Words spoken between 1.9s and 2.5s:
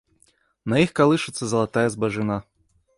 збажына.